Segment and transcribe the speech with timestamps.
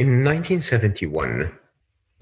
[0.00, 1.52] In 1971,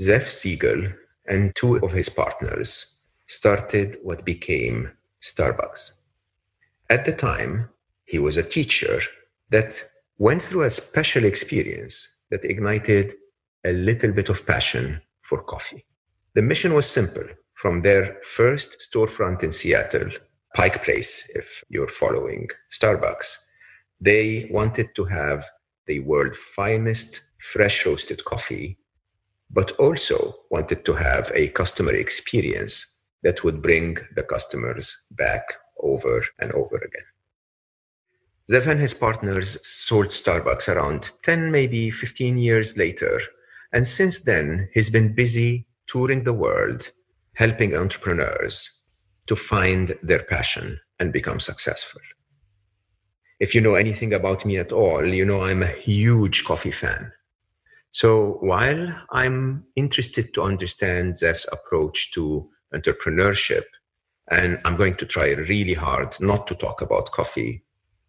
[0.00, 0.92] Zev Siegl
[1.28, 4.90] and two of his partners started what became
[5.22, 5.92] Starbucks.
[6.90, 7.68] At the time,
[8.04, 8.98] he was a teacher
[9.50, 9.80] that
[10.18, 13.14] went through a special experience that ignited
[13.64, 15.84] a little bit of passion for coffee.
[16.34, 20.10] The mission was simple from their first storefront in Seattle,
[20.52, 23.36] Pike Place, if you're following Starbucks,
[24.00, 25.48] they wanted to have
[25.86, 28.78] the world's finest fresh roasted coffee,
[29.50, 35.44] but also wanted to have a customer experience that would bring the customers back
[35.80, 37.04] over and over again.
[38.50, 43.20] Zev and his partners sold Starbucks around 10, maybe 15 years later.
[43.72, 46.90] And since then, he's been busy touring the world,
[47.34, 48.70] helping entrepreneurs
[49.26, 52.00] to find their passion and become successful.
[53.38, 57.12] If you know anything about me at all, you know I'm a huge coffee fan.
[57.90, 63.64] So while I'm interested to understand Zev's approach to entrepreneurship,
[64.30, 67.64] and I'm going to try really hard not to talk about coffee,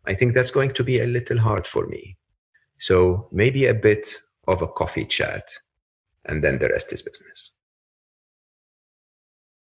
[0.06, 2.18] I think that's going to be a little hard for me.
[2.78, 5.50] So maybe a bit of a coffee chat,
[6.26, 7.54] and then the rest is business.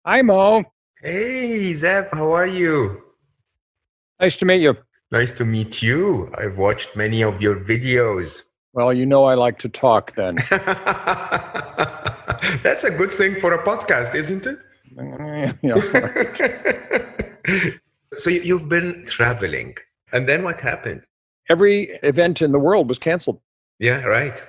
[0.04, 0.64] Hi, Mo.
[1.00, 3.02] Hey, Zev, how are you?
[4.20, 4.76] Nice to meet you.
[5.12, 6.32] Nice to meet you.
[6.36, 8.42] I've watched many of your videos.
[8.72, 10.36] Well, you know I like to talk then.
[12.62, 14.58] That's a good thing for a podcast, isn't it?
[18.16, 19.76] so you've been traveling.
[20.12, 21.04] And then what happened?
[21.48, 23.40] Every event in the world was canceled.
[23.78, 24.42] Yeah, right.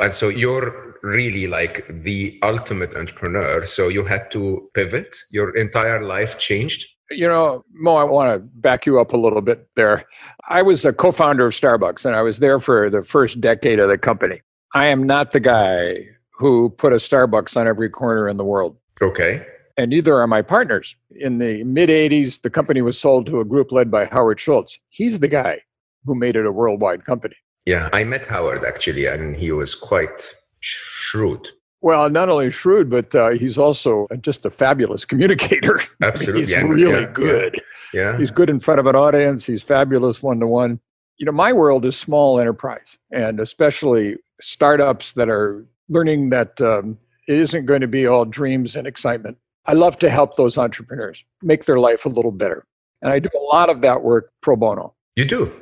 [0.00, 3.64] And so you're really like the ultimate entrepreneur.
[3.64, 5.16] So you had to pivot.
[5.30, 6.86] Your entire life changed.
[7.10, 10.04] You know, Mo, I want to back you up a little bit there.
[10.48, 13.78] I was a co founder of Starbucks and I was there for the first decade
[13.78, 14.42] of the company.
[14.74, 18.76] I am not the guy who put a Starbucks on every corner in the world.
[19.00, 19.44] Okay.
[19.76, 20.96] And neither are my partners.
[21.12, 24.78] In the mid 80s, the company was sold to a group led by Howard Schultz.
[24.88, 25.60] He's the guy
[26.04, 27.36] who made it a worldwide company.
[27.64, 31.48] Yeah, I met Howard actually, and he was quite shrewd.
[31.80, 35.80] Well, not only shrewd, but uh, he's also just a fabulous communicator.
[36.02, 36.40] Absolutely.
[36.40, 37.60] he's yeah, really yeah, good.
[37.94, 38.18] Yeah.
[38.18, 39.46] He's good in front of an audience.
[39.46, 40.80] He's fabulous one to one.
[41.18, 46.98] You know, my world is small enterprise, and especially startups that are learning that um,
[47.28, 49.36] it isn't going to be all dreams and excitement.
[49.66, 52.66] I love to help those entrepreneurs make their life a little better.
[53.02, 54.94] And I do a lot of that work pro bono.
[55.14, 55.52] You do?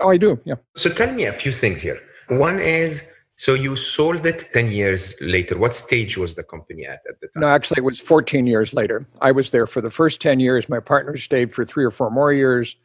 [0.00, 0.40] Oh, I do.
[0.44, 0.54] Yeah.
[0.76, 2.00] So tell me a few things here.
[2.28, 5.56] One is so you sold it 10 years later.
[5.56, 7.42] What stage was the company at at the time?
[7.42, 9.06] No, actually, it was 14 years later.
[9.20, 10.68] I was there for the first 10 years.
[10.68, 12.76] My partner stayed for three or four more years.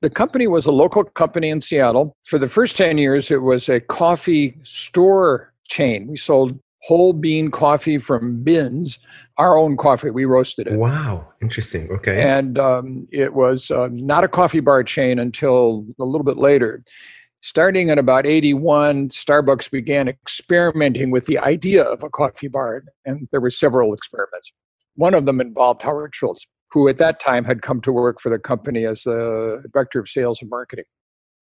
[0.00, 2.16] The company was a local company in Seattle.
[2.24, 6.08] For the first 10 years, it was a coffee store chain.
[6.08, 8.98] We sold whole bean coffee from bins,
[9.36, 10.10] our own coffee.
[10.10, 10.76] We roasted it.
[10.78, 11.88] Wow, interesting.
[11.88, 12.20] Okay.
[12.20, 16.80] And um, it was uh, not a coffee bar chain until a little bit later.
[17.42, 23.28] Starting in about 81, Starbucks began experimenting with the idea of a coffee bar, and
[23.30, 24.52] there were several experiments.
[24.96, 28.28] One of them involved Howard Schultz, who at that time had come to work for
[28.28, 30.84] the company as the director of sales and marketing.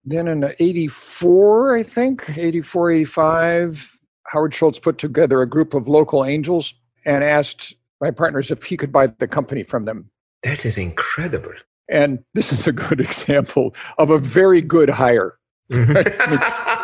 [0.05, 3.99] Then in 84, I think, 84, 85,
[4.29, 8.77] Howard Schultz put together a group of local angels and asked my partners if he
[8.77, 10.11] could buy the company from them.
[10.45, 11.53] That is incredible.
[11.91, 15.38] And this is a good example of a very good hire.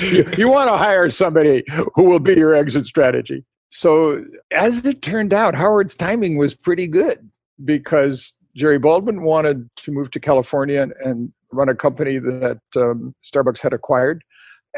[0.00, 1.62] You, you want to hire somebody
[1.94, 3.44] who will be your exit strategy.
[3.68, 7.30] So, as it turned out, Howard's timing was pretty good
[7.64, 13.14] because Jerry Baldwin wanted to move to California and, and run a company that um,
[13.22, 14.24] Starbucks had acquired.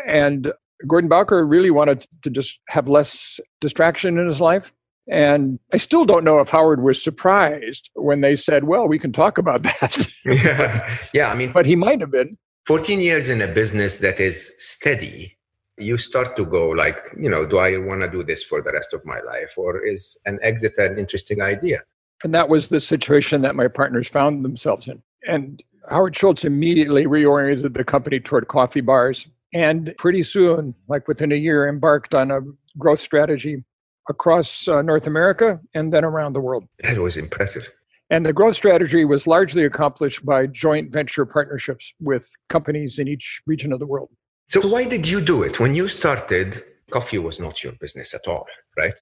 [0.07, 0.53] And
[0.87, 4.75] Gordon Bowker really wanted to just have less distraction in his life.
[5.09, 9.13] And I still don't know if Howard was surprised when they said, well, we can
[9.13, 10.09] talk about that.
[10.25, 10.99] yeah.
[11.15, 12.39] yeah, I mean, but he might have been.
[12.67, 15.37] 14 years in a business that is steady,
[15.77, 18.71] you start to go like, you know, do I want to do this for the
[18.71, 19.55] rest of my life?
[19.57, 21.81] Or is an exit an interesting idea?
[22.23, 25.03] And that was the situation that my partners found themselves in.
[25.27, 25.61] And
[25.91, 31.37] Howard Schultz immediately reoriented the company toward coffee bars and pretty soon, like within a
[31.37, 32.41] year, embarked on a
[32.79, 33.65] growth strategy
[34.09, 36.65] across uh, North America and then around the world.
[36.81, 37.71] That was impressive.
[38.11, 43.41] And the growth strategy was largely accomplished by joint venture partnerships with companies in each
[43.47, 44.11] region of the world.
[44.49, 45.59] So, why did you do it?
[45.59, 46.61] When you started,
[46.91, 48.45] coffee was not your business at all,
[48.77, 48.93] right?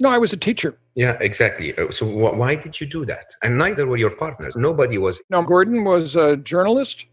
[0.00, 0.78] No, I was a teacher.
[0.96, 1.78] Yeah, exactly.
[1.78, 3.26] Uh, so, wh- why did you do that?
[3.42, 4.56] And neither were your partners.
[4.56, 5.22] Nobody was.
[5.30, 7.06] No, Gordon was a journalist.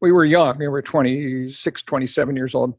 [0.00, 0.58] We were young.
[0.58, 2.74] We were 26, 27 years old.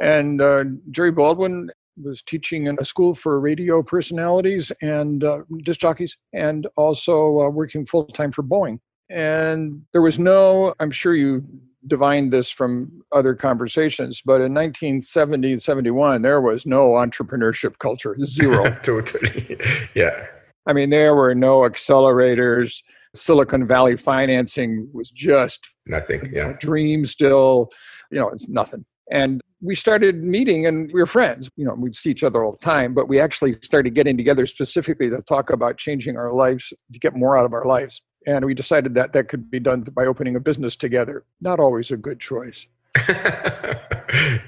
[0.00, 1.70] And uh, Jerry Baldwin
[2.02, 7.48] was teaching in a school for radio personalities and uh, disc jockeys, and also uh,
[7.48, 8.78] working full time for Boeing.
[9.10, 11.44] And there was no, I'm sure you
[11.86, 18.74] divined this from other conversations, but in 1970 71, there was no entrepreneurship culture, zero.
[18.82, 19.58] totally.
[19.94, 20.26] Yeah.
[20.66, 22.82] I mean, there were no accelerators.
[23.14, 26.32] Silicon Valley financing was just nothing.
[26.32, 26.54] Yeah.
[26.58, 27.70] dream still,
[28.10, 28.86] you know, it's nothing.
[29.10, 31.50] And we started meeting and we were friends.
[31.56, 34.44] You know, we'd see each other all the time, but we actually started getting together
[34.44, 38.02] specifically to talk about changing our lives, to get more out of our lives.
[38.26, 41.24] And we decided that that could be done by opening a business together.
[41.40, 42.68] Not always a good choice.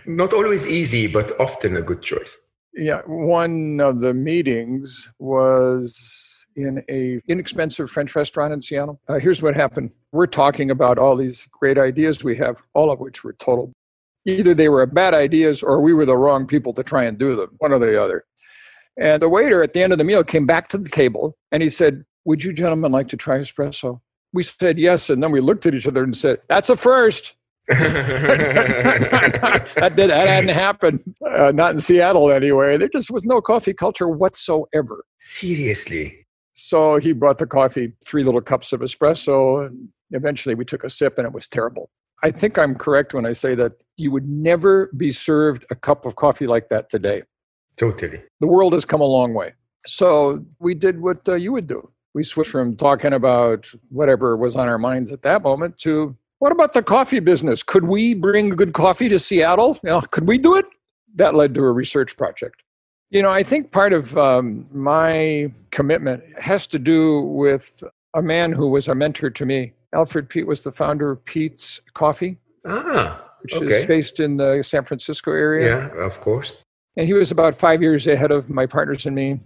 [0.06, 2.36] Not always easy, but often a good choice.
[2.74, 9.00] Yeah, one of the meetings was in a inexpensive French restaurant in Seattle.
[9.08, 9.90] Uh, here's what happened.
[10.12, 13.72] We're talking about all these great ideas we have, all of which were total.
[14.26, 17.37] Either they were bad ideas or we were the wrong people to try and do
[17.37, 18.25] them, one or the other.
[18.99, 21.62] And the waiter at the end of the meal came back to the table and
[21.62, 24.00] he said, Would you gentlemen like to try espresso?
[24.32, 25.11] We said yes.
[25.11, 27.37] And then we looked at each other and said, That's a first.
[27.69, 27.93] that
[29.96, 34.08] did that hadn't happened uh, not in seattle anyway there just was no coffee culture
[34.08, 40.64] whatsoever seriously so he brought the coffee three little cups of espresso and eventually we
[40.64, 41.90] took a sip and it was terrible
[42.22, 46.06] i think i'm correct when i say that you would never be served a cup
[46.06, 47.22] of coffee like that today
[47.76, 49.52] totally the world has come a long way
[49.86, 54.56] so we did what uh, you would do we switched from talking about whatever was
[54.56, 57.62] on our minds at that moment to what about the coffee business?
[57.62, 59.76] Could we bring good coffee to Seattle?
[59.82, 60.66] You know, could we do it?
[61.14, 62.62] That led to a research project.
[63.10, 67.82] You know, I think part of um, my commitment has to do with
[68.14, 69.72] a man who was a mentor to me.
[69.94, 73.67] Alfred Peet was the founder of Peet's Coffee, ah, which okay.
[73.67, 75.91] is based in the San Francisco area.
[75.94, 76.56] Yeah, of course.
[76.97, 79.41] And he was about five years ahead of my partners and me.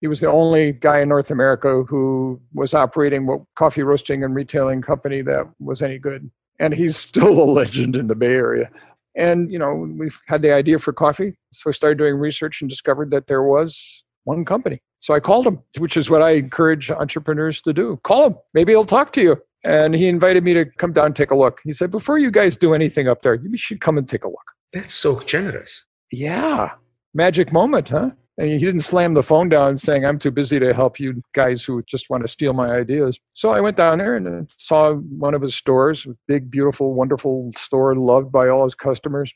[0.00, 4.34] He was the only guy in North America who was operating what coffee roasting and
[4.34, 6.30] retailing company that was any good.
[6.58, 8.70] And he's still a legend in the Bay Area.
[9.16, 11.38] And, you know, we've had the idea for coffee.
[11.52, 14.82] So I started doing research and discovered that there was one company.
[14.98, 17.96] So I called him, which is what I encourage entrepreneurs to do.
[18.02, 18.36] Call him.
[18.54, 19.42] Maybe he'll talk to you.
[19.64, 21.60] And he invited me to come down and take a look.
[21.64, 24.28] He said, before you guys do anything up there, you should come and take a
[24.28, 24.52] look.
[24.72, 25.86] That's so generous.
[26.12, 26.72] Yeah.
[27.14, 28.10] Magic moment, huh?
[28.36, 31.64] And he didn't slam the phone down saying, I'm too busy to help you guys
[31.64, 33.18] who just want to steal my ideas.
[33.32, 37.94] So I went down there and saw one of his stores, big, beautiful, wonderful store,
[37.94, 39.32] loved by all his customers.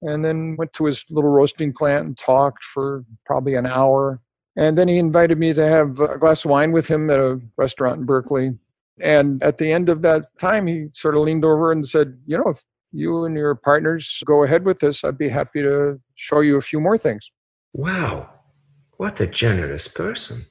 [0.00, 4.20] And then went to his little roasting plant and talked for probably an hour.
[4.56, 7.40] And then he invited me to have a glass of wine with him at a
[7.56, 8.52] restaurant in Berkeley.
[9.00, 12.38] And at the end of that time, he sort of leaned over and said, You
[12.38, 12.62] know, if
[12.92, 16.60] you and your partners go ahead with this, I'd be happy to show you a
[16.60, 17.30] few more things.
[17.72, 18.28] Wow,
[18.98, 20.46] what a generous person.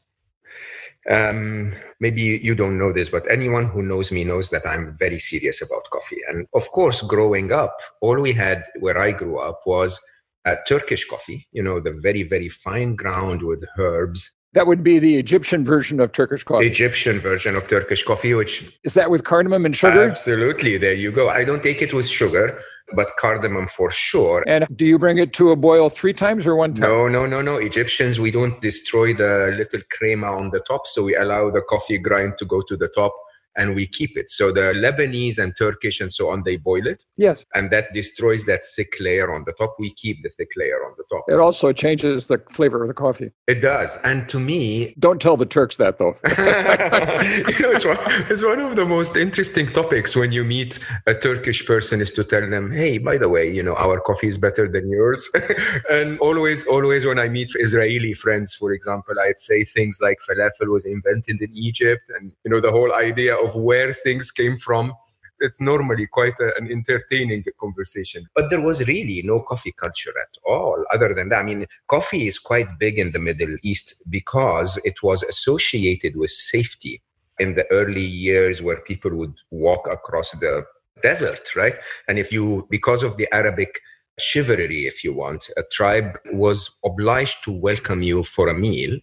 [1.09, 5.17] Um, maybe you don't know this, but anyone who knows me knows that I'm very
[5.17, 6.21] serious about coffee.
[6.29, 9.99] And of course, growing up, all we had where I grew up was
[10.45, 14.35] a Turkish coffee, you know, the very, very fine ground with herbs.
[14.53, 16.67] That would be the Egyptian version of Turkish coffee.
[16.67, 20.09] Egyptian version of Turkish coffee, which is that with cardamom and sugar?
[20.09, 20.77] Absolutely.
[20.77, 21.29] There you go.
[21.29, 22.59] I don't take it with sugar
[22.95, 24.43] but cardamom for sure.
[24.47, 26.89] And do you bring it to a boil three times or one time?
[26.89, 27.57] No, no, no, no.
[27.57, 31.97] Egyptians, we don't destroy the little crema on the top, so we allow the coffee
[31.97, 33.15] grind to go to the top
[33.55, 34.29] and we keep it.
[34.29, 37.03] So the Lebanese and Turkish and so on, they boil it.
[37.17, 37.45] Yes.
[37.53, 39.75] And that destroys that thick layer on the top.
[39.79, 41.25] We keep the thick layer on the top.
[41.27, 43.31] It also changes the flavor of the coffee.
[43.47, 43.97] It does.
[44.03, 46.15] And to me, don't tell the Turks that though.
[46.25, 47.97] you know, it's one,
[48.29, 52.23] it's one of the most interesting topics when you meet a Turkish person is to
[52.23, 55.29] tell them, hey, by the way, you know, our coffee is better than yours.
[55.89, 60.67] and always, always when I meet Israeli friends, for example, I'd say things like falafel
[60.67, 64.93] was invented in Egypt and, you know, the whole idea of where things came from
[65.41, 68.27] it's normally quite a, an entertaining conversation.
[68.35, 71.39] But there was really no coffee culture at all, other than that.
[71.39, 76.29] I mean, coffee is quite big in the Middle East because it was associated with
[76.29, 77.01] safety.
[77.39, 80.63] in the early years where people would walk across the
[81.01, 81.73] desert, right?
[82.07, 83.79] And if you, because of the Arabic
[84.19, 88.99] chivalry, if you want, a tribe was obliged to welcome you for a meal,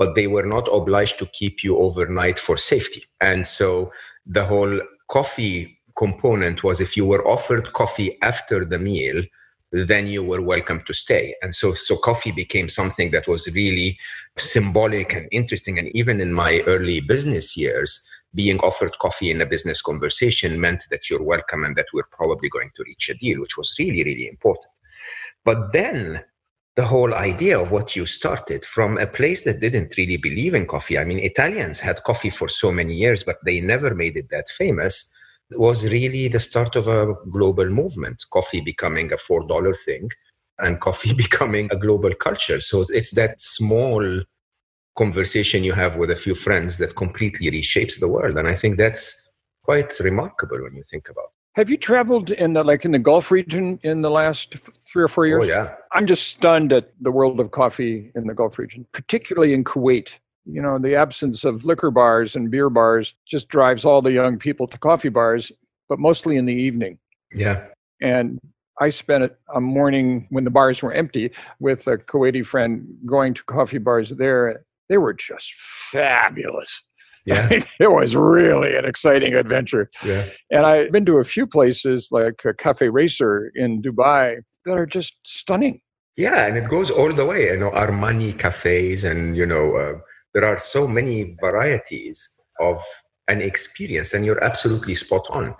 [0.00, 3.02] but they were not obliged to keep you overnight for safety.
[3.20, 3.92] And so
[4.24, 9.22] the whole coffee component was if you were offered coffee after the meal,
[9.72, 11.34] then you were welcome to stay.
[11.42, 13.98] And so, so coffee became something that was really
[14.38, 15.78] symbolic and interesting.
[15.78, 18.02] And even in my early business years,
[18.34, 22.48] being offered coffee in a business conversation meant that you're welcome and that we're probably
[22.48, 24.72] going to reach a deal, which was really, really important.
[25.44, 26.24] But then
[26.76, 30.66] the whole idea of what you started from a place that didn't really believe in
[30.66, 30.98] coffee.
[30.98, 34.48] I mean, Italians had coffee for so many years, but they never made it that
[34.48, 35.12] famous
[35.52, 40.10] was really the start of a global movement, coffee becoming a $4 thing
[40.58, 42.60] and coffee becoming a global culture.
[42.60, 44.22] So it's that small
[44.96, 48.36] conversation you have with a few friends that completely reshapes the world.
[48.36, 51.32] And I think that's quite remarkable when you think about.
[51.56, 55.08] Have you traveled in the like in the Gulf region in the last three or
[55.08, 55.46] four years?
[55.46, 55.74] Oh yeah.
[55.92, 60.18] I'm just stunned at the world of coffee in the Gulf region, particularly in Kuwait
[60.52, 64.38] you know, the absence of liquor bars and beer bars just drives all the young
[64.38, 65.52] people to coffee bars,
[65.88, 66.98] but mostly in the evening.
[67.32, 67.66] Yeah.
[68.00, 68.38] And
[68.80, 73.44] I spent a morning when the bars were empty with a Kuwaiti friend going to
[73.44, 74.64] coffee bars there.
[74.88, 76.82] They were just fabulous.
[77.26, 77.48] Yeah.
[77.80, 79.90] it was really an exciting adventure.
[80.04, 80.24] Yeah.
[80.50, 85.18] And I've been to a few places like Cafe Racer in Dubai that are just
[85.24, 85.80] stunning.
[86.16, 87.46] Yeah, and it goes all the way.
[87.46, 89.98] You know, Armani cafes and, you know, uh,
[90.34, 92.28] there are so many varieties
[92.60, 92.82] of
[93.28, 95.54] an experience, and you're absolutely spot on.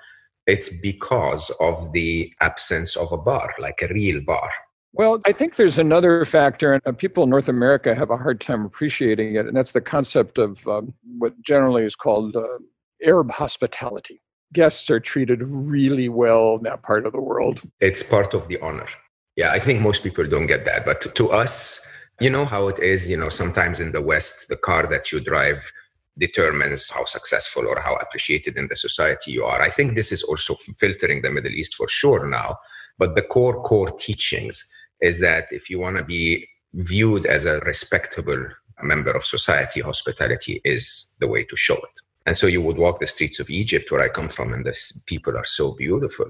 [0.47, 4.51] It's because of the absence of a bar, like a real bar.
[4.93, 8.65] Well, I think there's another factor, and people in North America have a hard time
[8.65, 12.59] appreciating it, and that's the concept of um, what generally is called uh,
[13.05, 14.21] Arab hospitality.
[14.53, 17.63] Guests are treated really well in that part of the world.
[17.81, 18.89] It's part of the honor.
[19.37, 20.85] Yeah, I think most people don't get that.
[20.85, 21.87] But to us,
[22.21, 25.21] you know how it is, you know, sometimes in the West, the car that you
[25.21, 25.73] drive
[26.19, 29.63] determines how successful or how appreciated in the society you are.
[29.63, 32.59] I think this is also filtering the Middle East for sure now.
[32.99, 37.59] But the core, core teachings is that if you want to be viewed as a
[37.61, 38.47] respectable
[38.83, 42.01] member of society, hospitality is the way to show it.
[42.27, 44.79] And so you would walk the streets of Egypt, where I come from, and the
[45.07, 46.27] people are so beautiful,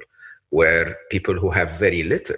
[0.50, 2.36] where people who have very little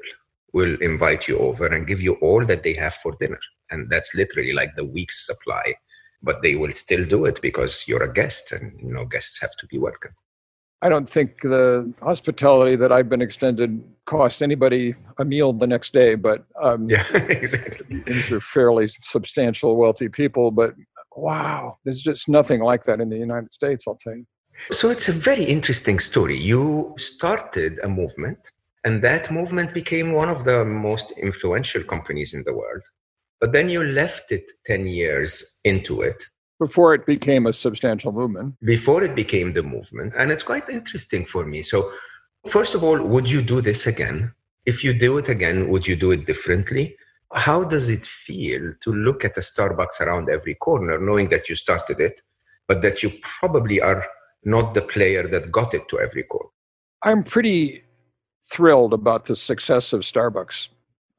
[0.53, 3.39] will invite you over and give you all that they have for dinner.
[3.71, 5.75] And that's literally like the week's supply.
[6.23, 9.57] But they will still do it because you're a guest and you know guests have
[9.57, 10.13] to be welcome.
[10.83, 15.93] I don't think the hospitality that I've been extended cost anybody a meal the next
[15.93, 18.03] day, but um, yeah, exactly.
[18.05, 20.75] These are fairly substantial, wealthy people, but
[21.17, 23.85] wow, there's just nothing like that in the United States.
[23.87, 24.27] I'll tell you.
[24.71, 26.37] So it's a very interesting story.
[26.37, 28.51] You started a movement
[28.85, 32.83] and that movement became one of the most influential companies in the world.
[33.41, 36.23] But then you left it 10 years into it.
[36.59, 38.55] Before it became a substantial movement.
[38.65, 40.13] Before it became the movement.
[40.17, 41.63] And it's quite interesting for me.
[41.63, 41.91] So,
[42.47, 44.33] first of all, would you do this again?
[44.65, 46.97] If you do it again, would you do it differently?
[47.35, 51.55] How does it feel to look at a Starbucks around every corner, knowing that you
[51.55, 52.21] started it,
[52.69, 54.07] but that you probably are
[54.45, 56.51] not the player that got it to every corner?
[57.03, 57.83] I'm pretty
[58.45, 60.69] thrilled about the success of Starbucks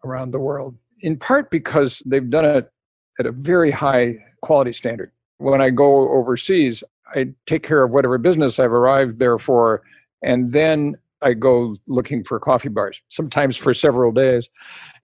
[0.05, 2.71] around the world, in part because they've done it
[3.19, 5.11] at a very high quality standard.
[5.43, 6.83] When I go overseas,
[7.13, 9.81] I take care of whatever business I've arrived there for,
[10.21, 14.49] and then I go looking for coffee bars, sometimes for several days.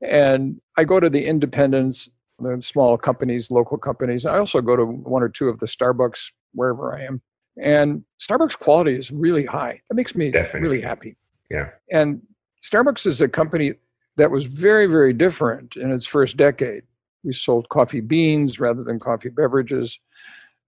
[0.01, 4.25] And I go to the independents, the small companies, local companies.
[4.25, 7.21] I also go to one or two of the Starbucks wherever I am.
[7.61, 9.81] And Starbucks quality is really high.
[9.89, 10.69] That makes me Definitely.
[10.69, 11.17] really happy.
[11.51, 11.71] Yeah.
[11.91, 12.21] And
[12.61, 13.73] Starbucks is a company
[14.15, 16.83] that was very, very different in its first decade.
[17.23, 19.99] We sold coffee beans rather than coffee beverages.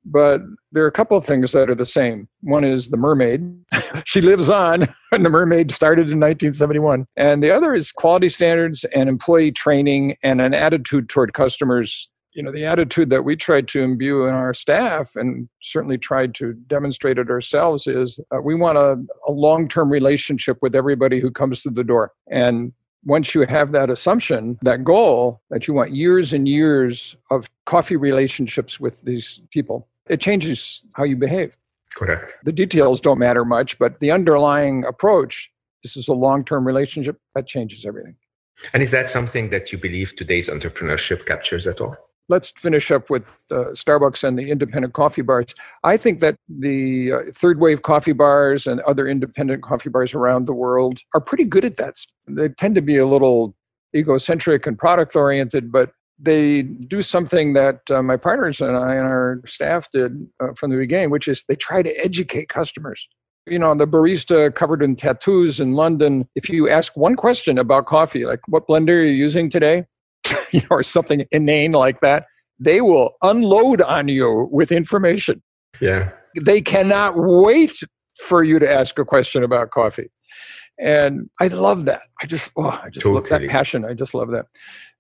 [0.04, 0.42] But
[0.72, 2.28] there are a couple of things that are the same.
[2.42, 3.42] One is the mermaid.
[4.06, 7.06] she lives on, and the mermaid started in 1971.
[7.16, 12.42] And the other is quality standards and employee training and an attitude toward customers you
[12.42, 16.54] know the attitude that we tried to imbue in our staff and certainly tried to
[16.68, 18.96] demonstrate it ourselves is uh, we want a,
[19.28, 23.90] a long-term relationship with everybody who comes through the door and once you have that
[23.90, 29.88] assumption that goal that you want years and years of coffee relationships with these people
[30.10, 31.56] it changes how you behave.
[31.96, 32.34] Correct.
[32.44, 35.52] The details don't matter much but the underlying approach
[35.84, 38.16] this is a long-term relationship that changes everything.
[38.72, 41.96] And is that something that you believe today's entrepreneurship captures at all
[42.30, 45.54] let's finish up with uh, Starbucks and the independent coffee bars.
[45.84, 50.48] I think that the uh, third wave coffee bars and other independent coffee bars around
[50.48, 51.96] the world are pretty good at that.
[52.28, 53.56] They tend to be a little
[53.96, 59.08] egocentric and product oriented, but they do something that uh, my partners and I and
[59.08, 63.08] our staff did uh, from the beginning, which is they try to educate customers.
[63.48, 67.88] You know, the barista covered in tattoos in London, if you ask one question about
[67.88, 69.86] coffee, like what blender are you using today?
[70.70, 72.26] or something inane like that,
[72.60, 75.42] they will unload on you with information.
[75.80, 76.12] Yeah.
[76.40, 77.84] They cannot wait
[78.20, 80.12] for you to ask a question about coffee.
[80.80, 82.02] And I love that.
[82.22, 83.16] I just, oh, I just totally.
[83.16, 83.86] love that passion.
[83.86, 84.46] I just love that.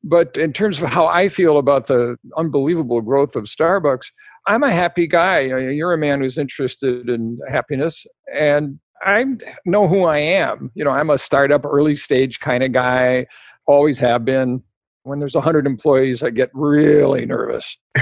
[0.04, 4.08] But in terms of how I feel about the unbelievable growth of Starbucks,
[4.48, 5.40] I'm a happy guy.
[5.40, 8.06] You're a man who's interested in happiness.
[8.34, 9.25] And I
[9.66, 10.72] know who I am.
[10.75, 13.28] You know, I'm a startup, early stage kind of guy,
[13.68, 14.63] always have been.
[15.03, 17.77] When there's 100 employees, I get really nervous.
[17.98, 18.01] I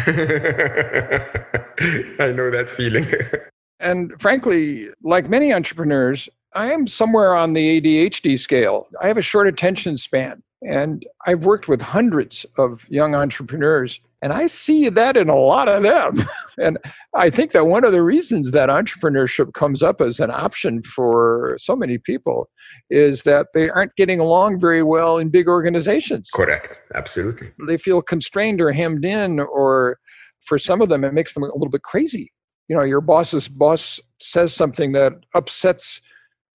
[2.19, 3.07] know that feeling.
[3.79, 8.87] and frankly, like many entrepreneurs, I am somewhere on the ADHD scale.
[9.01, 10.43] I have a short attention span.
[10.61, 15.69] And I've worked with hundreds of young entrepreneurs, and I see that in a lot
[15.69, 16.17] of them.
[16.57, 16.77] and
[17.15, 21.55] I think that one of the reasons that entrepreneurship comes up as an option for
[21.57, 22.49] so many people
[22.89, 26.29] is that they aren't getting along very well in big organizations.
[26.33, 26.81] Correct.
[26.95, 27.51] Absolutely.
[27.65, 29.99] They feel constrained or hemmed in, or
[30.41, 32.33] for some of them, it makes them a little bit crazy.
[32.67, 36.01] You know, your boss's boss says something that upsets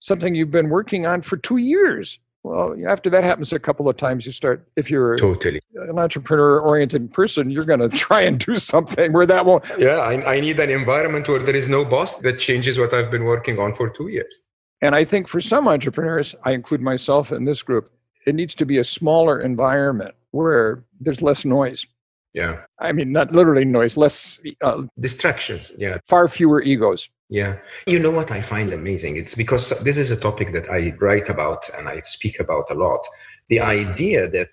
[0.00, 3.96] something you've been working on for two years well, after that happens a couple of
[3.96, 8.38] times, you start, if you're totally an entrepreneur oriented person, you're going to try and
[8.38, 9.64] do something where that won't.
[9.78, 13.10] Yeah, I, I need an environment where there is no boss that changes what I've
[13.10, 14.42] been working on for two years.
[14.82, 17.90] And I think for some entrepreneurs, I include myself in this group,
[18.26, 21.86] it needs to be a smaller environment where there's less noise.
[22.34, 22.60] Yeah.
[22.78, 25.72] I mean, not literally noise, less uh, distractions.
[25.78, 25.98] Yeah.
[26.06, 27.08] Far fewer egos.
[27.28, 27.56] Yeah.
[27.86, 29.16] You know what I find amazing?
[29.16, 32.74] It's because this is a topic that I write about and I speak about a
[32.74, 33.00] lot.
[33.48, 34.50] The idea that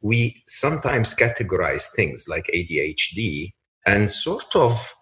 [0.00, 3.52] we sometimes categorize things like ADHD
[3.86, 4.94] and sort of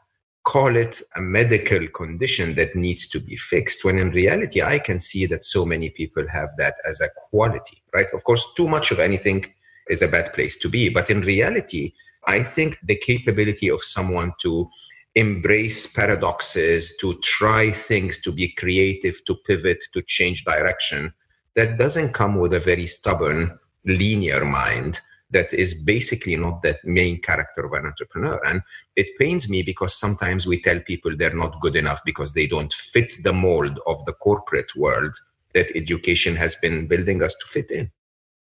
[0.45, 4.99] call it a medical condition that needs to be fixed when in reality i can
[4.99, 8.91] see that so many people have that as a quality right of course too much
[8.91, 9.45] of anything
[9.89, 11.93] is a bad place to be but in reality
[12.27, 14.69] i think the capability of someone to
[15.15, 21.13] embrace paradoxes, to try things, to be creative, to pivot, to change direction,
[21.55, 27.21] that doesn't come with a very stubborn, linear mind that is basically not that main
[27.21, 28.39] character of an entrepreneur.
[28.47, 28.61] And
[28.97, 32.73] it pains me because sometimes we tell people they're not good enough because they don't
[32.73, 35.15] fit the mold of the corporate world
[35.55, 37.91] that education has been building us to fit in.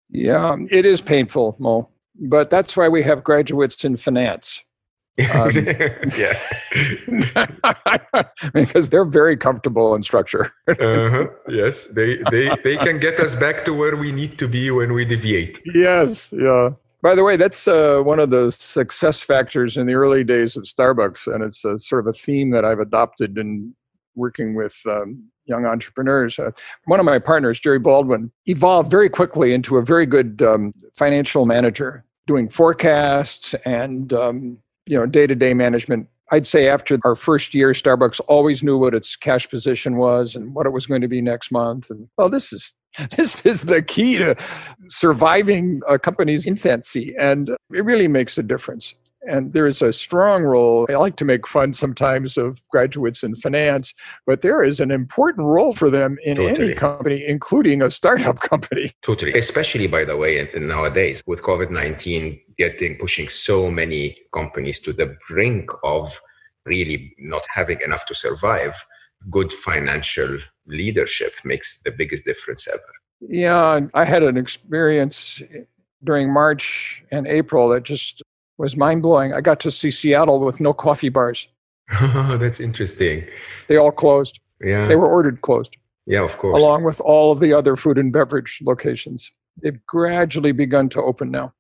[0.10, 1.90] Yeah, it is painful, Mo.
[2.16, 4.64] But that's why we have graduates in finance
[5.20, 5.50] um,
[6.18, 6.34] yeah.
[8.54, 10.52] because they're very comfortable in structure.
[10.68, 11.28] uh-huh.
[11.48, 14.94] Yes, they, they they can get us back to where we need to be when
[14.94, 15.60] we deviate.
[15.66, 16.72] Yes, yeah.
[17.02, 20.64] By the way, that's uh, one of the success factors in the early days of
[20.64, 23.76] Starbucks, and it's a, sort of a theme that I've adopted in
[24.16, 26.40] working with um, young entrepreneurs.
[26.40, 26.52] Uh,
[26.86, 31.46] one of my partners, Jerry Baldwin, evolved very quickly into a very good um, financial
[31.46, 37.72] manager, doing forecasts and um, you know day-to-day management i'd say after our first year
[37.72, 41.22] starbucks always knew what its cash position was and what it was going to be
[41.22, 42.74] next month and well this is
[43.18, 44.36] this is the key to
[44.88, 50.44] surviving a company's infancy and it really makes a difference and there is a strong
[50.44, 50.86] role.
[50.90, 53.94] I like to make fun sometimes of graduates in finance,
[54.26, 56.66] but there is an important role for them in totally.
[56.66, 58.92] any company, including a startup company.
[59.02, 59.34] Totally.
[59.34, 65.16] Especially, by the way, nowadays with COVID 19 getting pushing so many companies to the
[65.30, 66.20] brink of
[66.66, 68.86] really not having enough to survive,
[69.30, 72.82] good financial leadership makes the biggest difference ever.
[73.22, 75.42] Yeah, I had an experience
[76.04, 78.22] during March and April that just
[78.58, 79.34] was mind blowing.
[79.34, 81.48] I got to see Seattle with no coffee bars.
[82.02, 83.26] That's interesting.
[83.68, 84.40] They all closed.
[84.62, 84.88] Yeah.
[84.88, 85.78] They were ordered closed.
[86.06, 86.60] Yeah, of course.
[86.60, 89.32] Along with all of the other food and beverage locations.
[89.62, 91.54] They've gradually begun to open now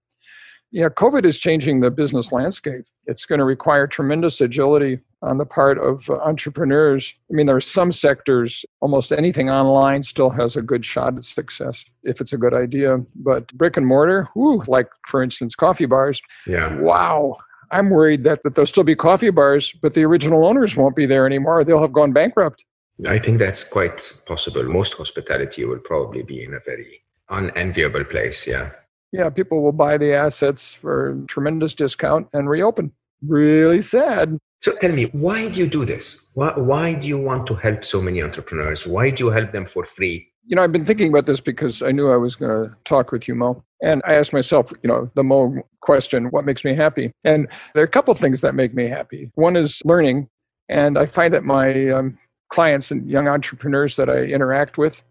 [0.73, 2.86] yeah, COVID is changing the business landscape.
[3.05, 7.13] It's going to require tremendous agility on the part of uh, entrepreneurs.
[7.29, 11.23] I mean, there are some sectors, almost anything online still has a good shot at
[11.25, 12.97] success if it's a good idea.
[13.15, 16.21] But brick and mortar, whoo, like for instance, coffee bars.
[16.47, 16.75] Yeah.
[16.79, 17.38] Wow.
[17.69, 21.05] I'm worried that, that there'll still be coffee bars, but the original owners won't be
[21.05, 21.63] there anymore.
[21.63, 22.65] They'll have gone bankrupt.
[23.07, 24.63] I think that's quite possible.
[24.63, 28.47] Most hospitality will probably be in a very unenviable place.
[28.47, 28.71] Yeah.
[29.13, 32.91] Yeah, people will buy the assets for tremendous discount and reopen.
[33.26, 34.39] Really sad.
[34.62, 36.30] So tell me, why do you do this?
[36.34, 38.88] Why, why do you want to help so many entrepreneurs?
[38.88, 40.30] Why do you help them for free?
[40.45, 43.12] You know, I've been thinking about this because I knew I was going to talk
[43.12, 43.63] with you, Mo.
[43.84, 47.12] And I asked myself, you know, the Mo question, what makes me happy?
[47.23, 49.30] And there are a couple things that make me happy.
[49.36, 50.28] One is learning.
[50.69, 52.17] And I find that my um,
[52.49, 55.04] clients and young entrepreneurs that I interact with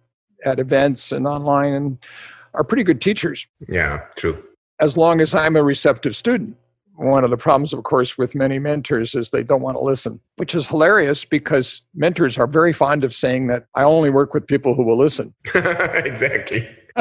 [0.44, 1.98] at events and online and
[2.54, 3.46] are pretty good teachers.
[3.68, 4.42] Yeah, true.
[4.80, 6.56] As long as I'm a receptive student
[6.96, 10.20] one of the problems, of course, with many mentors is they don't want to listen,
[10.36, 14.46] which is hilarious because mentors are very fond of saying that I only work with
[14.46, 15.34] people who will listen.
[15.54, 16.68] exactly.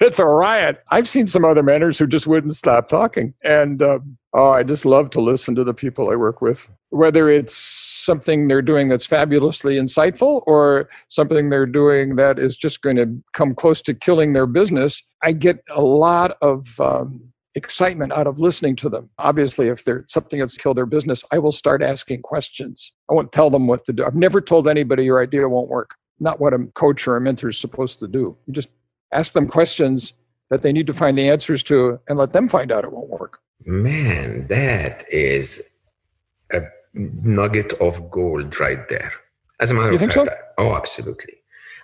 [0.00, 0.82] it's a riot.
[0.90, 3.34] I've seen some other mentors who just wouldn't stop talking.
[3.44, 4.00] And uh,
[4.32, 7.54] oh, I just love to listen to the people I work with, whether it's
[8.08, 13.06] something they're doing that's fabulously insightful or something they're doing that is just going to
[13.34, 15.02] come close to killing their business.
[15.22, 19.10] I get a lot of um, excitement out of listening to them.
[19.18, 22.92] Obviously, if there's something that's killed their business, I will start asking questions.
[23.10, 24.06] I won't tell them what to do.
[24.06, 25.96] I've never told anybody your idea won't work.
[26.18, 28.38] Not what a coach or a mentor is supposed to do.
[28.46, 28.70] You just
[29.12, 30.14] ask them questions
[30.48, 33.10] that they need to find the answers to and let them find out it won't
[33.10, 33.40] work.
[33.66, 35.62] Man, that is
[36.50, 36.62] a
[36.94, 39.12] nugget of gold right there.
[39.60, 40.26] As a matter you of fact, so?
[40.58, 41.34] oh, absolutely.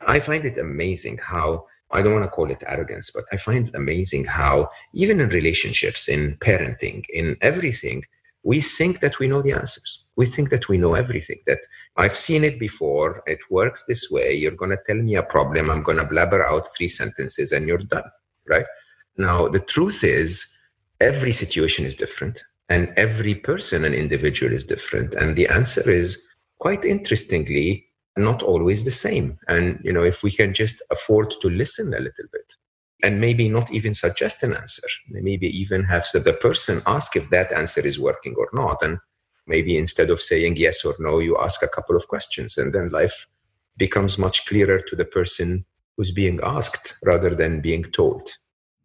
[0.07, 3.69] I find it amazing how I don't want to call it arrogance, but I find
[3.69, 8.05] it amazing how, even in relationships, in parenting, in everything,
[8.43, 10.05] we think that we know the answers.
[10.17, 11.61] We think that we know everything, that
[11.97, 14.35] I've seen it before, it works this way.
[14.35, 17.67] You're going to tell me a problem, I'm going to blabber out three sentences, and
[17.67, 18.11] you're done,
[18.49, 18.67] right?
[19.17, 20.51] Now, the truth is,
[21.01, 25.15] every situation is different, and every person and individual is different.
[25.15, 26.27] And the answer is,
[26.59, 29.39] quite interestingly, not always the same.
[29.49, 32.55] And, you know, if we can just afford to listen a little bit
[33.03, 37.53] and maybe not even suggest an answer, maybe even have the person ask if that
[37.53, 38.83] answer is working or not.
[38.83, 38.99] And
[39.47, 42.89] maybe instead of saying yes or no, you ask a couple of questions and then
[42.91, 43.27] life
[43.77, 48.31] becomes much clearer to the person who's being asked rather than being told.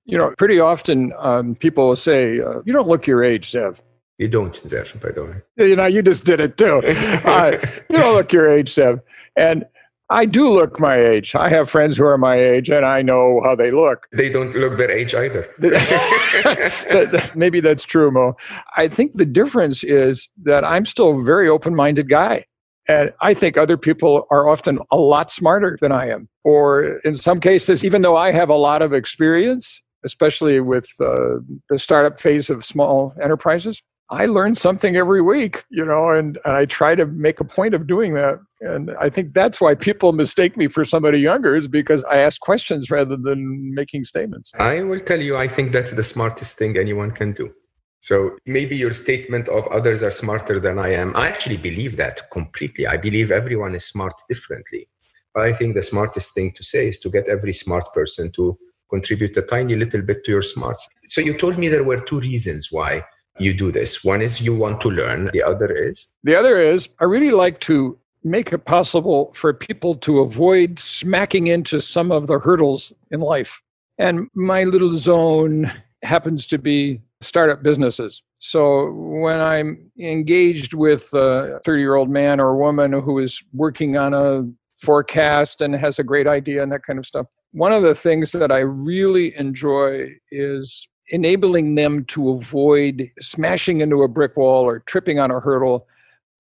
[0.10, 3.82] You know, pretty often um, people will say, uh, You don't look your age, Zev.
[4.17, 5.67] You don't, Zev, by the way.
[5.67, 6.82] You know, you just did it too.
[7.26, 7.58] uh,
[7.89, 9.02] you don't look your age, Zev.
[9.36, 9.65] And
[10.12, 11.36] I do look my age.
[11.36, 14.08] I have friends who are my age, and I know how they look.
[14.12, 15.48] They don't look their age either.
[17.36, 18.36] Maybe that's true, Mo.
[18.76, 22.45] I think the difference is that I'm still a very open minded guy.
[22.88, 26.28] And I think other people are often a lot smarter than I am.
[26.43, 31.39] Or in some cases, even though I have a lot of experience, especially with uh,
[31.69, 33.81] the startup phase of small enterprises,
[34.12, 37.75] I learn something every week, you know, and, and I try to make a point
[37.75, 38.39] of doing that.
[38.62, 42.41] And I think that's why people mistake me for somebody younger is because I ask
[42.41, 44.51] questions rather than making statements.
[44.57, 47.53] I will tell you, I think that's the smartest thing anyone can do.
[47.99, 52.31] So maybe your statement of others are smarter than I am, I actually believe that
[52.31, 52.88] completely.
[52.88, 54.88] I believe everyone is smart differently.
[55.35, 58.57] I think the smartest thing to say is to get every smart person to
[58.89, 60.88] contribute a tiny little bit to your smarts.
[61.06, 63.04] So you told me there were two reasons why
[63.39, 64.04] you do this?
[64.04, 66.13] One is you want to learn, the other is?
[66.23, 71.47] The other is I really like to make it possible for people to avoid smacking
[71.47, 73.62] into some of the hurdles in life.
[73.97, 75.71] And my little zone
[76.04, 78.23] happens to be startup businesses.
[78.39, 83.97] So when I'm engaged with a 30 year old man or woman who is working
[83.97, 84.43] on a
[84.78, 88.31] forecast and has a great idea and that kind of stuff, one of the things
[88.33, 94.79] that I really enjoy is enabling them to avoid smashing into a brick wall or
[94.79, 95.88] tripping on a hurdle.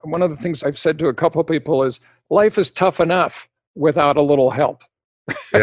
[0.01, 2.99] One of the things I've said to a couple of people is life is tough
[2.99, 4.83] enough without a little help.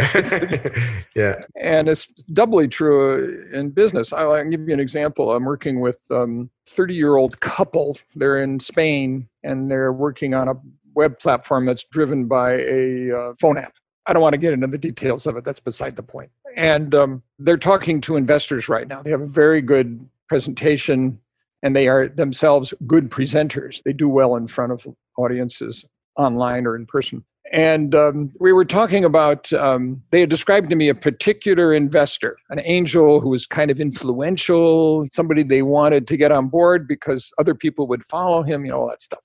[1.15, 1.41] yeah.
[1.61, 4.13] And it's doubly true in business.
[4.13, 5.33] I'll give you an example.
[5.33, 7.97] I'm working with a um, 30 year old couple.
[8.15, 10.55] They're in Spain and they're working on a
[10.95, 13.75] web platform that's driven by a uh, phone app.
[14.07, 15.45] I don't want to get into the details of it.
[15.45, 16.31] That's beside the point.
[16.57, 19.03] And um, they're talking to investors right now.
[19.03, 21.21] They have a very good presentation
[21.63, 23.83] and they are themselves good presenters.
[23.83, 24.87] They do well in front of
[25.19, 25.85] audiences
[26.17, 27.25] online or in person.
[27.53, 32.37] And um, we were talking about, um, they had described to me a particular investor,
[32.51, 37.33] an angel who was kind of influential, somebody they wanted to get on board because
[37.39, 39.21] other people would follow him, you know, all that stuff.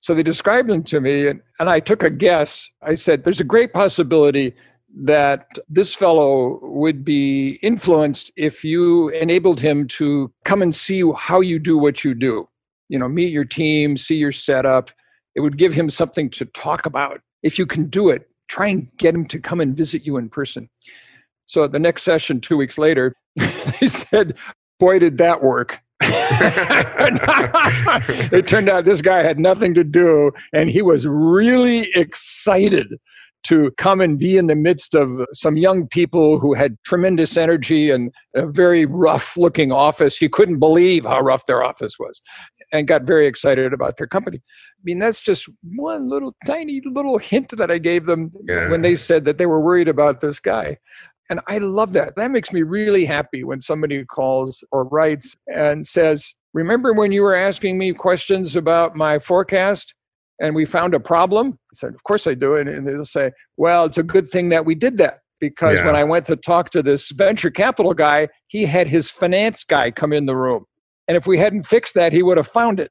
[0.00, 2.68] So they described him to me, and, and I took a guess.
[2.82, 4.54] I said, There's a great possibility
[4.94, 11.40] that this fellow would be influenced if you enabled him to come and see how
[11.40, 12.46] you do what you do.
[12.90, 14.90] You know, meet your team, see your setup.
[15.34, 18.88] It would give him something to talk about if you can do it, try and
[18.96, 20.68] get him to come and visit you in person.
[21.46, 24.36] So the next session, two weeks later, they said,
[24.78, 25.80] Boy, did that work.
[28.32, 32.88] it turned out this guy had nothing to do, and he was really excited
[33.44, 37.90] to come and be in the midst of some young people who had tremendous energy
[37.90, 40.16] and a very rough looking office.
[40.16, 42.20] He couldn't believe how rough their office was
[42.72, 44.38] and got very excited about their company.
[44.38, 48.68] I mean, that's just one little tiny little hint that I gave them yeah.
[48.68, 50.78] when they said that they were worried about this guy.
[51.30, 52.16] And I love that.
[52.16, 57.22] That makes me really happy when somebody calls or writes and says, Remember when you
[57.22, 59.94] were asking me questions about my forecast?
[60.42, 61.58] And we found a problem?
[61.72, 62.56] I said, Of course I do.
[62.56, 65.86] And, and they'll say, Well, it's a good thing that we did that because yeah.
[65.86, 69.90] when I went to talk to this venture capital guy, he had his finance guy
[69.90, 70.66] come in the room.
[71.08, 72.90] And if we hadn't fixed that, he would have found it.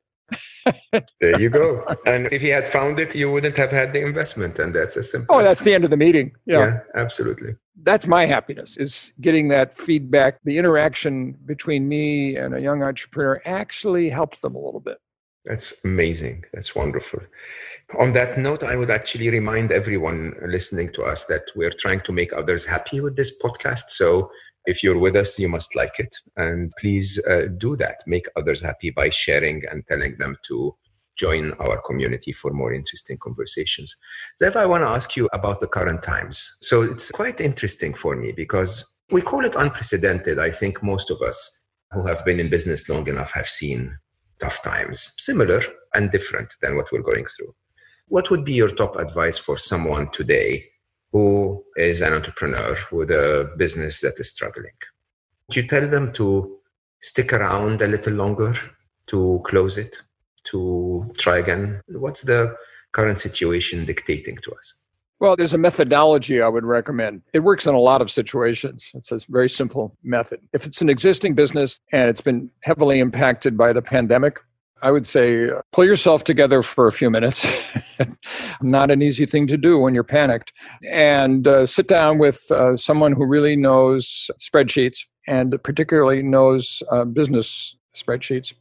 [1.19, 1.85] there you go.
[2.05, 4.59] And if he had found it, you wouldn't have had the investment.
[4.59, 5.35] And that's a simple.
[5.35, 6.31] Oh, that's the end of the meeting.
[6.45, 7.55] Yeah, yeah absolutely.
[7.83, 10.37] That's my happiness is getting that feedback.
[10.43, 14.99] The interaction between me and a young entrepreneur actually helped them a little bit.
[15.45, 16.45] That's amazing.
[16.53, 17.19] That's wonderful.
[17.99, 22.11] On that note, I would actually remind everyone listening to us that we're trying to
[22.11, 23.89] make others happy with this podcast.
[23.89, 24.31] So
[24.65, 26.15] if you're with us, you must like it.
[26.37, 28.01] And please uh, do that.
[28.05, 30.75] Make others happy by sharing and telling them to
[31.17, 33.95] join our community for more interesting conversations.
[34.41, 36.57] Zev, I want to ask you about the current times.
[36.61, 40.39] So it's quite interesting for me because we call it unprecedented.
[40.39, 43.97] I think most of us who have been in business long enough have seen
[44.41, 45.61] tough times, similar
[45.93, 47.53] and different than what we're going through.
[48.07, 50.63] What would be your top advice for someone today
[51.11, 54.77] who is an entrepreneur with a business that is struggling?
[55.47, 56.59] Would you tell them to
[56.99, 58.53] stick around a little longer,
[59.07, 59.97] to close it,
[60.45, 61.81] to try again?
[61.87, 62.55] What's the
[62.91, 64.73] current situation dictating to us?
[65.21, 67.21] Well, there's a methodology I would recommend.
[67.31, 68.91] It works in a lot of situations.
[68.95, 70.39] It's a very simple method.
[70.51, 74.39] If it's an existing business and it's been heavily impacted by the pandemic,
[74.81, 77.47] I would say uh, pull yourself together for a few minutes.
[78.63, 80.53] Not an easy thing to do when you're panicked.
[80.89, 87.05] And uh, sit down with uh, someone who really knows spreadsheets and particularly knows uh,
[87.05, 88.55] business spreadsheets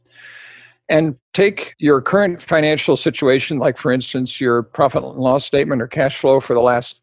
[0.91, 5.87] and take your current financial situation, like for instance, your profit and loss statement or
[5.87, 7.01] cash flow for the last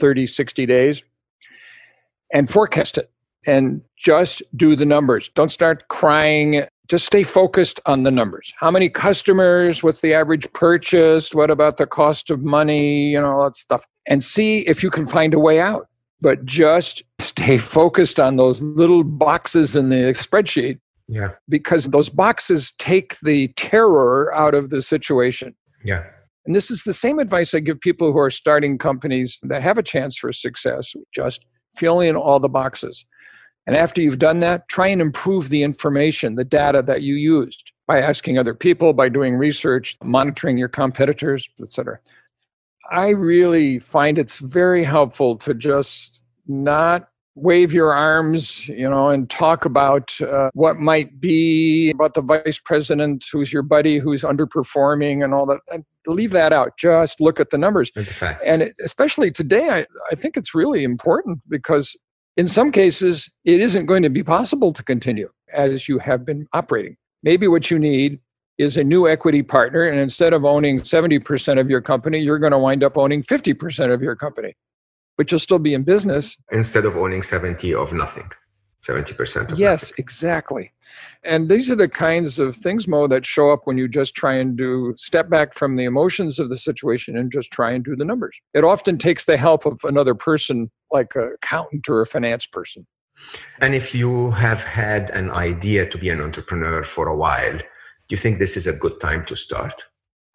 [0.00, 1.04] 30, 60 days,
[2.34, 3.10] and forecast it
[3.46, 5.28] and just do the numbers.
[5.30, 6.64] Don't start crying.
[6.88, 8.52] Just stay focused on the numbers.
[8.58, 9.84] How many customers?
[9.84, 11.32] What's the average purchase?
[11.32, 13.10] What about the cost of money?
[13.10, 13.86] You know, all that stuff.
[14.06, 15.86] And see if you can find a way out.
[16.20, 21.30] But just stay focused on those little boxes in the spreadsheet yeah.
[21.48, 25.54] Because those boxes take the terror out of the situation.
[25.82, 26.04] Yeah.
[26.44, 29.78] And this is the same advice I give people who are starting companies that have
[29.78, 30.94] a chance for success.
[31.14, 33.04] Just fill in all the boxes.
[33.66, 37.72] And after you've done that, try and improve the information, the data that you used
[37.86, 41.98] by asking other people, by doing research, monitoring your competitors, etc.
[42.90, 47.08] I really find it's very helpful to just not
[47.40, 52.58] wave your arms, you know, and talk about uh, what might be about the vice
[52.58, 55.60] president who's your buddy who's underperforming and all that.
[55.72, 56.76] And leave that out.
[56.78, 57.90] Just look at the numbers.
[58.44, 61.96] And it, especially today, I, I think it's really important because
[62.36, 66.46] in some cases, it isn't going to be possible to continue as you have been
[66.52, 66.96] operating.
[67.22, 68.20] Maybe what you need
[68.58, 69.86] is a new equity partner.
[69.86, 73.92] And instead of owning 70% of your company, you're going to wind up owning 50%
[73.92, 74.54] of your company
[75.18, 76.38] but you'll still be in business.
[76.50, 78.30] Instead of owning 70 of nothing.
[78.86, 79.94] 70% of yes nothing.
[79.98, 80.72] exactly
[81.24, 84.34] and these are the kinds of things mo that show up when you just try
[84.34, 87.96] and do step back from the emotions of the situation and just try and do
[87.96, 92.06] the numbers it often takes the help of another person like an accountant or a
[92.06, 92.86] finance person
[93.60, 98.10] and if you have had an idea to be an entrepreneur for a while do
[98.10, 99.88] you think this is a good time to start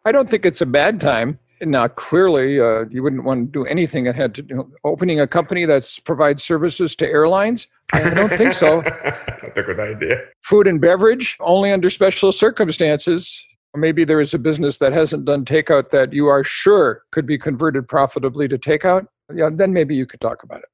[0.06, 1.38] I don't think it's a bad time.
[1.62, 5.26] Now, clearly, uh, you wouldn't want to do anything that had to do opening a
[5.26, 7.68] company that provides services to airlines.
[7.92, 8.80] I don't think so.
[8.80, 10.20] Not a good idea.
[10.42, 13.44] Food and beverage, only under special circumstances.
[13.76, 17.38] Maybe there is a business that hasn't done takeout that you are sure could be
[17.38, 19.06] converted profitably to takeout.
[19.34, 20.68] Yeah, then maybe you could talk about it.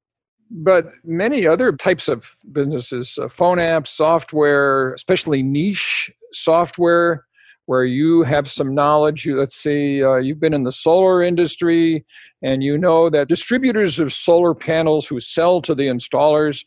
[0.50, 7.26] But many other types of businesses, uh, phone apps, software, especially niche software,
[7.70, 9.24] where you have some knowledge.
[9.24, 12.04] You, let's see, uh, you've been in the solar industry
[12.42, 16.64] and you know that distributors of solar panels who sell to the installers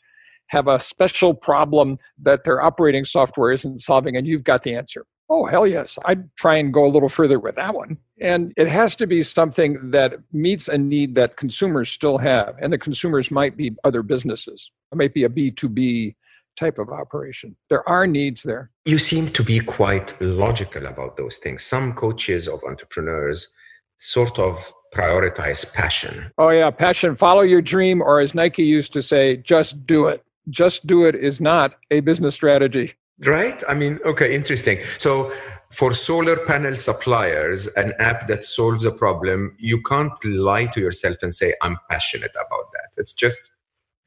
[0.47, 5.05] have a special problem that their operating software isn't solving, and you've got the answer.
[5.29, 5.99] Oh, hell yes.
[6.05, 7.97] I'd try and go a little further with that one.
[8.21, 12.55] And it has to be something that meets a need that consumers still have.
[12.61, 16.15] And the consumers might be other businesses, it might be a B2B
[16.55, 17.55] type of operation.
[17.69, 18.71] There are needs there.
[18.85, 21.63] You seem to be quite logical about those things.
[21.63, 23.53] Some coaches of entrepreneurs
[23.97, 26.31] sort of prioritize passion.
[26.37, 27.15] Oh, yeah, passion.
[27.15, 30.23] Follow your dream, or as Nike used to say, just do it.
[30.49, 32.93] Just do it is not a business strategy.
[33.19, 33.63] Right?
[33.67, 34.79] I mean, okay, interesting.
[34.97, 35.31] So,
[35.71, 41.23] for solar panel suppliers, an app that solves a problem, you can't lie to yourself
[41.23, 42.89] and say, I'm passionate about that.
[42.97, 43.52] It's just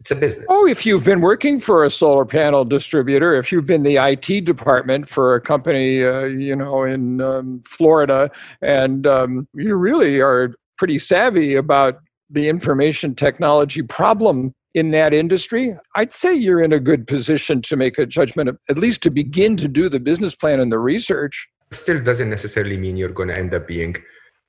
[0.00, 0.46] it's a business.
[0.48, 4.44] Oh, if you've been working for a solar panel distributor, if you've been the IT
[4.44, 8.30] department for a company, uh, you know, in um, Florida,
[8.60, 11.98] and um, you really are pretty savvy about
[12.30, 17.76] the information technology problem in that industry, I'd say you're in a good position to
[17.76, 20.78] make a judgment, of, at least to begin to do the business plan and the
[20.78, 21.48] research.
[21.72, 23.96] Still doesn't necessarily mean you're going to end up being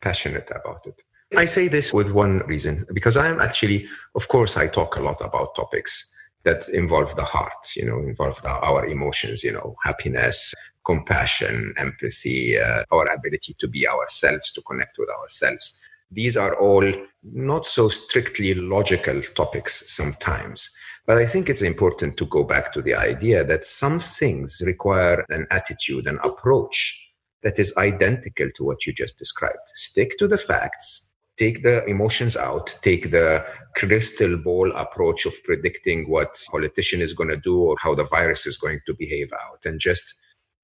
[0.02, 1.02] passionate about it.
[1.36, 5.02] I say this with one reason because I am actually, of course, I talk a
[5.02, 6.14] lot about topics
[6.44, 10.54] that involve the heart, you know, involve the, our emotions, you know, happiness,
[10.86, 15.80] compassion, empathy, uh, our ability to be ourselves, to connect with ourselves.
[16.10, 16.90] These are all
[17.24, 20.74] not so strictly logical topics sometimes.
[21.06, 25.26] But I think it's important to go back to the idea that some things require
[25.30, 27.04] an attitude, an approach
[27.44, 29.68] that is identical to what you just described.
[29.76, 31.07] Stick to the facts,
[31.38, 33.46] take the emotions out, take the
[33.76, 38.46] crystal ball approach of predicting what politician is going to do or how the virus
[38.46, 40.16] is going to behave out and just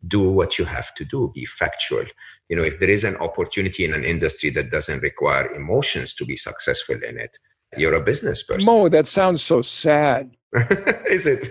[0.07, 2.05] do what you have to do, be factual.
[2.49, 6.25] You know, if there is an opportunity in an industry that doesn't require emotions to
[6.25, 7.37] be successful in it,
[7.77, 8.65] you're a business person.
[8.65, 10.35] Mo, that sounds so sad.
[11.09, 11.47] is it?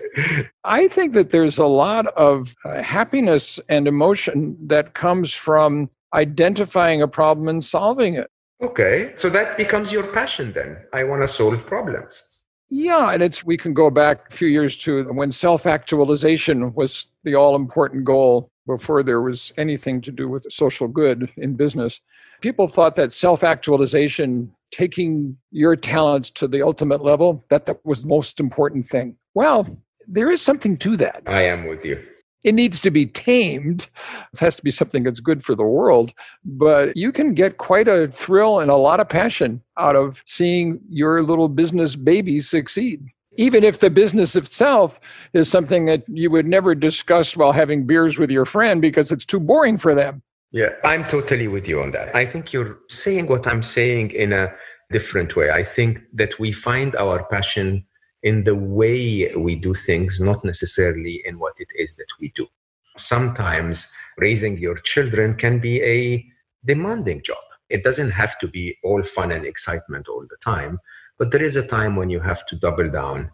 [0.62, 7.02] I think that there's a lot of uh, happiness and emotion that comes from identifying
[7.02, 8.30] a problem and solving it.
[8.62, 9.12] Okay.
[9.16, 10.79] So that becomes your passion then.
[10.92, 12.33] I want to solve problems.
[12.70, 17.35] Yeah, and it's we can go back a few years to when self-actualization was the
[17.35, 22.01] all-important goal before there was anything to do with social good in business.
[22.40, 28.09] People thought that self-actualization, taking your talents to the ultimate level, that that was the
[28.09, 29.16] most important thing.
[29.35, 29.66] Well,
[30.09, 31.25] there is something to that.
[31.27, 32.03] I am with you
[32.44, 33.88] it needs to be tamed.
[34.33, 36.12] It has to be something that's good for the world.
[36.44, 40.81] But you can get quite a thrill and a lot of passion out of seeing
[40.88, 43.07] your little business baby succeed.
[43.37, 45.00] Even if the business itself
[45.33, 49.24] is something that you would never discuss while having beers with your friend because it's
[49.24, 50.22] too boring for them.
[50.50, 52.14] Yeah, I'm totally with you on that.
[52.14, 54.52] I think you're saying what I'm saying in a
[54.90, 55.50] different way.
[55.50, 57.87] I think that we find our passion
[58.22, 62.46] in the way we do things, not necessarily in what it is that we do.
[62.96, 66.24] Sometimes raising your children can be a
[66.64, 67.42] demanding job.
[67.68, 70.78] It doesn't have to be all fun and excitement all the time,
[71.18, 73.30] but there is a time when you have to double down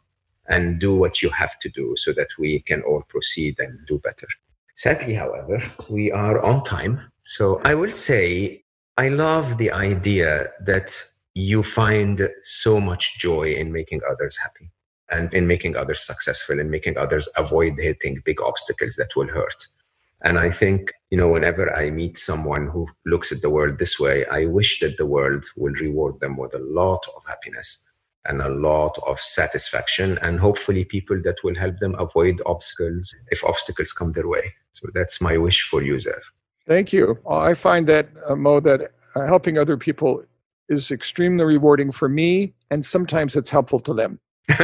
[0.47, 3.99] and do what you have to do so that we can all proceed and do
[3.99, 4.29] better.
[4.75, 7.01] Sadly, however, we are on time.
[7.27, 8.65] So I will say,
[8.97, 14.71] I love the idea that you find so much joy in making others happy
[15.11, 19.67] and in making others successful and making others avoid hitting big obstacles that will hurt.
[20.23, 24.01] And I think, you know, whenever I meet someone who looks at the world this
[24.01, 27.85] way, I wish that the world will reward them with a lot of happiness
[28.25, 33.45] and a lot of satisfaction and hopefully people that will help them avoid obstacles if
[33.45, 34.53] obstacles come their way.
[34.73, 36.21] So that's my wish for you, Zev.
[36.67, 37.19] Thank you.
[37.31, 40.23] I find that, uh, Mo, that uh, helping other people
[40.69, 44.21] is extremely rewarding for me and sometimes it's helpful to them.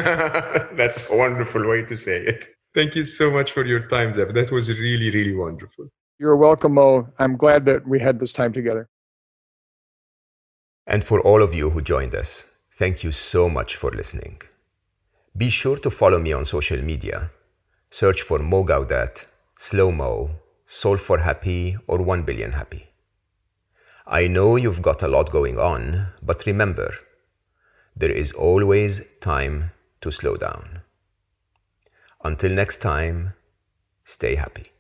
[0.77, 2.47] That's a wonderful way to say it.
[2.73, 4.35] Thank you so much for your time, Deb.
[4.35, 5.89] That was really, really wonderful.
[6.19, 7.09] You're welcome, Mo.
[7.19, 8.89] I'm glad that we had this time together.
[10.87, 14.41] And for all of you who joined us, thank you so much for listening.
[15.37, 17.31] Be sure to follow me on social media.
[17.91, 19.27] Search for Mo Gawdat,
[19.59, 20.31] Slo Mo,
[20.65, 22.87] Solve for Happy, or 1 Billion Happy.
[24.07, 26.95] I know you've got a lot going on, but remember,
[27.97, 29.71] there is always time
[30.05, 30.83] to slow down.
[32.23, 33.33] Until next time,
[34.05, 34.74] stay happy.